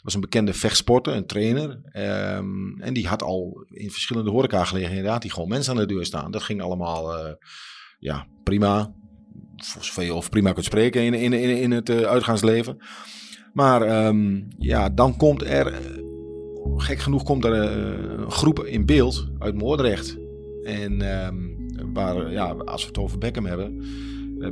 Was 0.06 0.14
een 0.14 0.20
bekende 0.20 0.52
vechtsporter, 0.52 1.14
een 1.14 1.26
trainer. 1.26 1.80
Um, 1.92 2.80
en 2.80 2.94
die 2.94 3.06
had 3.06 3.22
al 3.22 3.64
in 3.68 3.90
verschillende 3.90 4.30
horecagelegenheden, 4.30 5.10
had 5.10 5.22
hij 5.22 5.32
gewoon 5.32 5.48
mensen 5.48 5.72
aan 5.72 5.80
de 5.80 5.86
deur 5.86 6.04
staan. 6.04 6.30
Dat 6.30 6.42
ging 6.42 6.62
allemaal, 6.62 7.36
ja, 7.98 8.26
prima. 8.42 8.94
Voor 9.56 9.84
zover 9.84 10.02
je 10.02 10.14
of 10.14 10.30
prima 10.30 10.52
kunt 10.52 10.64
spreken 10.64 11.02
in, 11.02 11.14
in, 11.14 11.32
in, 11.32 11.58
in 11.58 11.70
het 11.70 11.90
uitgaansleven. 11.90 12.78
Maar 13.52 14.06
um, 14.06 14.48
ja, 14.58 14.90
dan 14.90 15.16
komt 15.16 15.42
er, 15.42 15.80
gek 16.76 16.98
genoeg 16.98 17.22
komt 17.22 17.44
er 17.44 17.52
een 17.52 18.30
groep 18.30 18.64
in 18.64 18.86
beeld 18.86 19.28
uit 19.38 19.54
Moordrecht 19.54 20.16
en 20.62 21.24
um, 21.26 21.56
waar, 21.92 22.32
ja, 22.32 22.46
als 22.46 22.82
we 22.82 22.88
het 22.88 22.98
over 22.98 23.18
Beckham 23.18 23.46
hebben, 23.46 23.84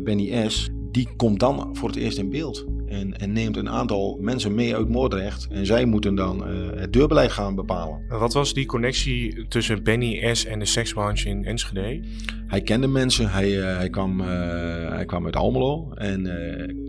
Benny 0.03 0.49
S., 0.49 0.71
die 0.91 1.09
komt 1.17 1.41
dan 1.41 1.77
voor 1.77 1.89
het 1.89 1.99
eerst 1.99 2.19
in 2.19 2.31
beeld. 2.31 2.67
En, 2.95 3.19
en, 3.19 3.33
neemt 3.33 3.57
een 3.57 3.69
aantal 3.69 4.19
mensen 4.21 4.55
mee 4.55 4.77
uit 4.77 4.89
Moordrecht. 4.89 5.47
En 5.51 5.67
zij 5.67 5.85
moeten 5.85 6.15
dan 6.15 6.51
uh, 6.51 6.81
het 6.81 6.93
deurbeleid 6.93 7.31
gaan 7.31 7.55
bepalen. 7.55 8.05
Wat 8.09 8.33
was 8.33 8.55
die 8.55 8.67
connectie 8.67 9.47
tussen 9.49 9.83
Benny 9.83 10.35
S. 10.35 10.45
en 10.45 10.59
de 10.59 10.65
seksbranche 10.65 11.29
in 11.29 11.45
Enschede? 11.45 12.05
Hij 12.47 12.61
kende 12.61 12.87
mensen. 12.87 13.31
Hij, 13.31 13.51
uh, 13.51 13.77
hij, 13.77 13.91
kwam, 13.91 14.21
hij 14.21 15.05
kwam 15.07 15.25
uit 15.25 15.37
Almelo 15.37 15.93
en 15.93 16.23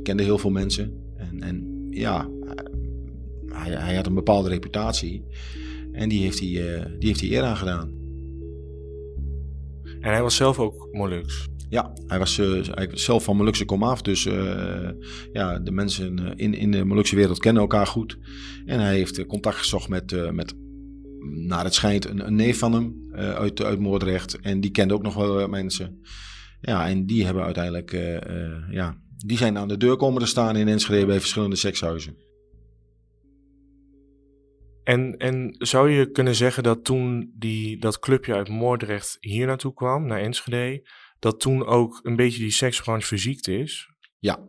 kende 0.04 0.24
heel 0.24 0.38
veel 0.38 0.50
mensen. 0.50 0.94
En, 1.18 1.44
en 1.44 1.88
ja, 1.90 2.30
hij, 3.48 3.72
hij, 3.72 3.96
had 3.96 4.08
een 4.08 4.14
bepaalde 4.14 4.50
reputatie. 4.50 5.26
En 5.92 6.10
die 6.10 6.22
heeft 6.22 6.40
hij, 6.40 6.50
die 7.00 7.08
heeft 7.08 7.22
hij 7.22 7.30
eer 7.30 7.44
aan 7.44 7.58
gedaan. 7.58 7.94
En 10.00 10.12
hij 10.12 10.22
was 10.22 10.36
zelf 10.36 10.60
ook 10.60 10.88
Molux. 10.92 11.48
Ja, 11.75 11.94
hij 12.08 12.20
was 12.20 12.38
uh, 12.38 12.63
zelf 12.91 13.24
van 13.24 13.38
Molukse 13.38 13.65
komaf. 13.65 14.01
Dus 14.01 14.25
uh, 14.25 14.89
ja, 15.32 15.60
de 15.60 15.72
mensen 15.72 16.20
eh, 16.20 16.32
in, 16.36 16.53
in 16.53 16.72
de 16.72 16.86
Molukse 16.86 17.15
wereld 17.15 17.39
kennen 17.39 17.62
elkaar 17.62 17.88
goed. 17.88 18.17
En 18.65 18.79
hij 18.79 18.96
heeft 18.96 19.25
contact 19.25 19.55
gezocht 19.55 19.89
met, 19.89 20.32
met 20.32 20.53
naar 21.20 21.63
het 21.63 21.74
schijnt, 21.74 22.05
een, 22.05 22.27
een 22.27 22.36
neef 22.36 22.58
van 22.58 22.74
hem 22.74 23.10
uit, 23.13 23.63
uit 23.63 23.79
Moordrecht. 23.79 24.39
En 24.39 24.62
die 24.62 24.72
kende 24.72 24.94
ook 24.94 25.01
nog 25.01 25.13
wel 25.13 25.48
mensen. 25.48 26.01
Ja, 26.62 26.88
en 26.88 27.05
die 27.05 27.25
hebben 27.25 27.44
uiteindelijk, 27.44 27.91
ja, 28.70 28.98
die 29.17 29.38
zijn 29.38 29.58
aan 29.58 29.67
de 29.67 29.77
deur 29.77 29.96
komen 29.96 30.22
te 30.22 30.27
staan 30.27 30.55
in 30.55 30.67
Enschede 30.67 31.05
bij 31.05 31.20
verschillende 31.20 31.55
sekshuizen. 31.55 32.15
En, 34.84 35.17
en 35.17 35.55
zou 35.58 35.89
je 35.89 36.12
kunnen 36.12 36.36
zeggen 36.36 36.63
dat 36.63 36.84
toen 36.84 37.32
die, 37.36 37.79
dat 37.79 38.00
clubje 38.00 38.34
uit 38.34 38.50
Moordrecht 38.50 39.17
hier 39.20 39.48
naartoe 39.48 39.74
kwam, 39.74 40.05
naar 40.05 40.20
Enschede, 40.20 40.88
dat 41.25 41.39
toen 41.39 41.65
ook 41.65 42.00
een 42.03 42.15
beetje 42.15 42.39
die 42.39 42.51
seksbranche 42.51 43.08
verziekt 43.08 43.48
is? 43.48 43.89
Ja, 44.20 44.39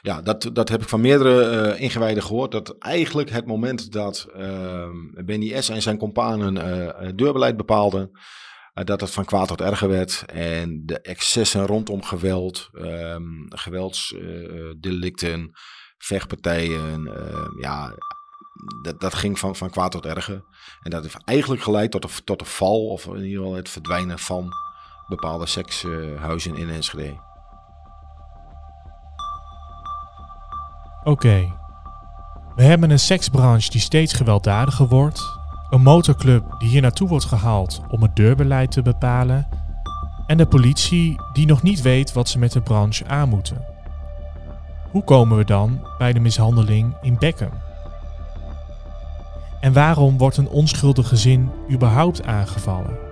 ja, 0.00 0.22
dat, 0.22 0.50
dat 0.52 0.68
heb 0.68 0.82
ik 0.82 0.88
van 0.88 1.00
meerdere 1.00 1.72
uh, 1.74 1.80
ingewijden 1.80 2.22
gehoord. 2.22 2.52
Dat 2.52 2.78
eigenlijk 2.78 3.30
het 3.30 3.46
moment 3.46 3.92
dat 3.92 4.28
uh, 4.36 4.88
Benny 5.24 5.60
S. 5.60 5.68
en 5.68 5.82
zijn 5.82 5.98
companen 5.98 6.56
uh, 6.56 7.08
deurbeleid 7.14 7.56
bepaalden, 7.56 8.10
dat 8.72 9.00
het 9.00 9.10
van 9.10 9.24
kwaad 9.24 9.48
tot 9.48 9.60
erger 9.60 9.88
werd. 9.88 10.24
En 10.26 10.82
de 10.84 11.00
excessen 11.00 11.66
rondom 11.66 12.02
geweld, 12.02 12.68
um, 12.72 13.46
geweldsdelicten, 13.48 15.50
vechtpartijen, 15.98 17.04
ja, 17.60 17.94
dat, 18.82 19.00
dat 19.00 19.14
ging 19.14 19.38
van, 19.38 19.56
van 19.56 19.70
kwaad 19.70 19.92
tot 19.92 20.06
erger. 20.06 20.44
En 20.82 20.90
dat 20.90 21.02
heeft 21.02 21.24
eigenlijk 21.24 21.62
geleid 21.62 21.90
tot 21.90 22.02
de, 22.02 22.24
tot 22.24 22.38
de 22.38 22.44
val, 22.44 22.86
of 22.86 23.06
in 23.06 23.24
ieder 23.24 23.36
geval 23.36 23.54
het 23.54 23.68
verdwijnen 23.68 24.18
van 24.18 24.52
bepaalde 25.10 25.46
sekshuizen 25.46 26.56
in 26.56 26.70
Enschede. 26.70 27.14
Oké. 31.04 31.52
We 32.54 32.62
hebben 32.62 32.90
een 32.90 32.98
seksbranche 32.98 33.70
die 33.70 33.80
steeds 33.80 34.12
gewelddadiger 34.12 34.88
wordt, 34.88 35.38
een 35.70 35.82
motorclub 35.82 36.44
die 36.58 36.68
hier 36.68 36.82
naartoe 36.82 37.08
wordt 37.08 37.24
gehaald 37.24 37.80
om 37.88 38.02
het 38.02 38.16
deurbeleid 38.16 38.70
te 38.70 38.82
bepalen 38.82 39.48
en 40.26 40.36
de 40.36 40.46
politie 40.46 41.20
die 41.32 41.46
nog 41.46 41.62
niet 41.62 41.82
weet 41.82 42.12
wat 42.12 42.28
ze 42.28 42.38
met 42.38 42.52
de 42.52 42.60
branche 42.60 43.06
aan 43.06 43.28
moeten. 43.28 43.64
Hoe 44.90 45.04
komen 45.04 45.36
we 45.36 45.44
dan 45.44 45.86
bij 45.98 46.12
de 46.12 46.20
mishandeling 46.20 46.94
in 47.02 47.16
Beckham? 47.18 47.52
En 49.60 49.72
waarom 49.72 50.18
wordt 50.18 50.36
een 50.36 50.48
onschuldig 50.48 51.08
gezin 51.08 51.50
überhaupt 51.70 52.24
aangevallen? 52.24 53.09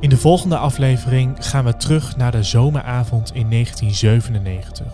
In 0.00 0.08
de 0.08 0.16
volgende 0.16 0.56
aflevering 0.56 1.36
gaan 1.38 1.64
we 1.64 1.76
terug 1.76 2.16
naar 2.16 2.30
de 2.30 2.42
zomeravond 2.42 3.34
in 3.34 3.50
1997, 3.50 4.86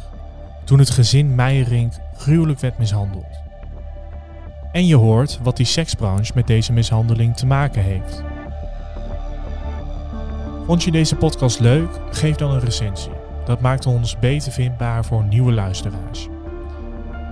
toen 0.64 0.78
het 0.78 0.90
gezin 0.90 1.34
Meijerink 1.34 1.92
gruwelijk 2.16 2.60
werd 2.60 2.78
mishandeld. 2.78 3.40
En 4.72 4.86
je 4.86 4.96
hoort 4.96 5.38
wat 5.42 5.56
die 5.56 5.66
seksbranche 5.66 6.32
met 6.34 6.46
deze 6.46 6.72
mishandeling 6.72 7.36
te 7.36 7.46
maken 7.46 7.82
heeft. 7.82 8.22
Vond 10.66 10.82
je 10.82 10.90
deze 10.90 11.16
podcast 11.16 11.60
leuk? 11.60 12.00
Geef 12.10 12.36
dan 12.36 12.50
een 12.50 12.60
recensie. 12.60 13.12
Dat 13.44 13.60
maakt 13.60 13.86
ons 13.86 14.18
beter 14.18 14.52
vindbaar 14.52 15.04
voor 15.04 15.24
nieuwe 15.24 15.52
luisteraars. 15.52 16.28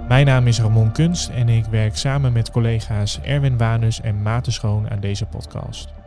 Mijn 0.08 0.26
naam 0.26 0.46
is 0.46 0.60
Ramon 0.60 0.92
Kunst 0.92 1.28
en 1.28 1.48
ik 1.48 1.64
werk 1.64 1.96
samen 1.96 2.32
met 2.32 2.50
collega's 2.50 3.20
Erwin 3.22 3.56
Wanus 3.58 4.00
en 4.00 4.22
Maarten 4.22 4.52
Schoon 4.52 4.90
aan 4.90 5.00
deze 5.00 5.26
podcast. 5.26 6.01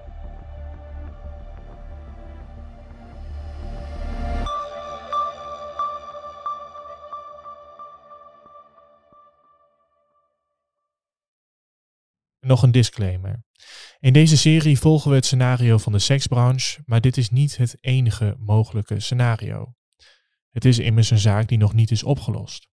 Nog 12.45 12.63
een 12.63 12.71
disclaimer. 12.71 13.43
In 13.99 14.13
deze 14.13 14.37
serie 14.37 14.79
volgen 14.79 15.09
we 15.09 15.15
het 15.15 15.25
scenario 15.25 15.77
van 15.77 15.91
de 15.91 15.99
seksbranche, 15.99 16.81
maar 16.85 17.01
dit 17.01 17.17
is 17.17 17.29
niet 17.29 17.57
het 17.57 17.77
enige 17.79 18.35
mogelijke 18.39 18.99
scenario. 18.99 19.73
Het 20.49 20.65
is 20.65 20.79
immers 20.79 21.09
een 21.09 21.19
zaak 21.19 21.47
die 21.47 21.57
nog 21.57 21.73
niet 21.73 21.91
is 21.91 22.03
opgelost. 22.03 22.67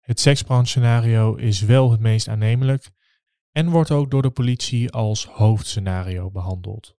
Het 0.00 0.20
seksbranche 0.20 0.70
scenario 0.70 1.34
is 1.34 1.60
wel 1.60 1.90
het 1.90 2.00
meest 2.00 2.28
aannemelijk 2.28 2.90
en 3.50 3.68
wordt 3.68 3.90
ook 3.90 4.10
door 4.10 4.22
de 4.22 4.30
politie 4.30 4.90
als 4.90 5.26
hoofdscenario 5.26 6.30
behandeld. 6.30 6.96